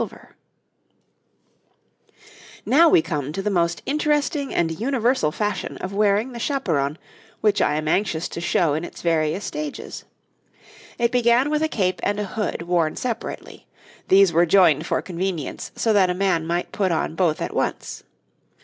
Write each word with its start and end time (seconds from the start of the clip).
[Illustration: 0.01 0.27
{Five 0.27 0.31
types 0.31 1.63
of 1.63 2.11
head 2.25 2.51
wear}] 2.65 2.79
Now 2.79 2.89
we 2.89 3.01
come 3.03 3.31
to 3.33 3.41
the 3.43 3.49
most 3.51 3.83
interesting 3.85 4.51
and 4.51 4.79
universal 4.79 5.31
fashion 5.31 5.77
of 5.77 5.93
wearing 5.93 6.31
the 6.31 6.39
chaperon, 6.39 6.97
which 7.41 7.61
I 7.61 7.75
am 7.75 7.87
anxious 7.87 8.27
to 8.29 8.41
show 8.41 8.73
in 8.73 8.83
its 8.83 9.03
various 9.03 9.45
stages. 9.45 10.05
It 10.97 11.11
began 11.11 11.51
with 11.51 11.61
a 11.61 11.67
cape 11.67 11.99
and 12.01 12.19
a 12.19 12.23
hood 12.25 12.63
worn 12.63 12.95
separately; 12.95 13.67
these 14.07 14.33
were 14.33 14.47
joined 14.47 14.87
for 14.87 15.03
convenience 15.03 15.71
so 15.75 15.93
that 15.93 16.09
a 16.09 16.15
man 16.15 16.47
might 16.47 16.71
put 16.71 16.91
on 16.91 17.13
both 17.13 17.39
at 17.39 17.53
once. 17.53 18.03